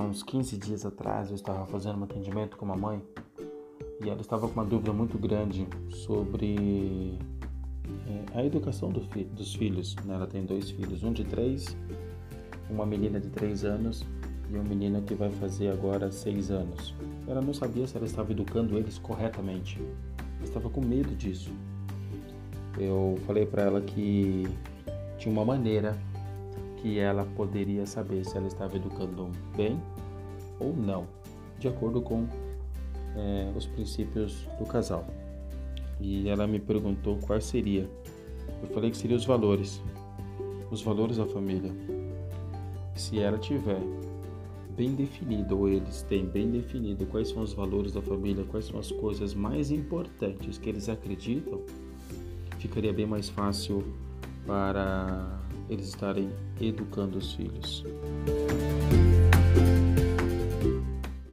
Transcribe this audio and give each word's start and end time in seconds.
uns 0.00 0.22
15 0.22 0.56
dias 0.56 0.86
atrás 0.86 1.28
eu 1.28 1.34
estava 1.34 1.66
fazendo 1.66 1.98
um 1.98 2.04
atendimento 2.04 2.56
com 2.56 2.64
uma 2.64 2.76
mãe 2.76 3.02
e 4.02 4.08
ela 4.08 4.20
estava 4.20 4.48
com 4.48 4.54
uma 4.54 4.64
dúvida 4.64 4.92
muito 4.92 5.18
grande 5.18 5.66
sobre 5.88 7.18
é, 8.08 8.38
a 8.38 8.44
educação 8.44 8.90
do 8.90 9.00
fi 9.00 9.24
dos 9.24 9.54
filhos. 9.54 9.94
Né? 10.04 10.14
Ela 10.14 10.26
tem 10.26 10.44
dois 10.44 10.70
filhos, 10.70 11.02
um 11.02 11.12
de 11.12 11.24
três, 11.24 11.76
uma 12.70 12.86
menina 12.86 13.20
de 13.20 13.28
três 13.28 13.64
anos 13.64 14.04
e 14.50 14.56
um 14.56 14.64
menino 14.64 15.02
que 15.02 15.14
vai 15.14 15.30
fazer 15.30 15.68
agora 15.68 16.10
seis 16.10 16.50
anos. 16.50 16.94
Ela 17.26 17.40
não 17.40 17.54
sabia 17.54 17.86
se 17.86 17.96
ela 17.96 18.06
estava 18.06 18.32
educando 18.32 18.76
eles 18.76 18.98
corretamente. 18.98 19.80
Ela 20.36 20.44
estava 20.44 20.68
com 20.68 20.80
medo 20.80 21.14
disso. 21.14 21.50
Eu 22.78 23.18
falei 23.26 23.46
para 23.46 23.62
ela 23.62 23.80
que 23.80 24.46
tinha 25.18 25.32
uma 25.32 25.44
maneira 25.44 25.96
que 26.84 26.98
ela 26.98 27.24
poderia 27.34 27.86
saber 27.86 28.26
se 28.26 28.36
ela 28.36 28.46
estava 28.46 28.76
educando 28.76 29.30
bem 29.56 29.80
ou 30.60 30.76
não, 30.76 31.06
de 31.58 31.66
acordo 31.66 32.02
com 32.02 32.28
é, 33.16 33.50
os 33.56 33.66
princípios 33.66 34.46
do 34.58 34.66
casal. 34.66 35.06
E 35.98 36.28
ela 36.28 36.46
me 36.46 36.60
perguntou 36.60 37.18
qual 37.26 37.40
seria. 37.40 37.88
Eu 38.62 38.68
falei 38.68 38.90
que 38.90 38.98
seria 38.98 39.16
os 39.16 39.24
valores, 39.24 39.82
os 40.70 40.82
valores 40.82 41.16
da 41.16 41.24
família. 41.24 41.72
Se 42.94 43.18
ela 43.18 43.38
tiver 43.38 43.80
bem 44.76 44.94
definido, 44.94 45.58
ou 45.58 45.70
eles 45.70 46.02
têm 46.02 46.26
bem 46.26 46.50
definido 46.50 47.06
quais 47.06 47.30
são 47.30 47.42
os 47.42 47.54
valores 47.54 47.92
da 47.94 48.02
família, 48.02 48.44
quais 48.44 48.66
são 48.66 48.78
as 48.78 48.92
coisas 48.92 49.32
mais 49.32 49.70
importantes 49.70 50.58
que 50.58 50.68
eles 50.68 50.90
acreditam, 50.90 51.62
ficaria 52.58 52.92
bem 52.92 53.06
mais 53.06 53.30
fácil 53.30 53.82
para 54.46 55.43
eles 55.68 55.88
estarem 55.88 56.30
educando 56.60 57.18
os 57.18 57.32
filhos. 57.34 57.84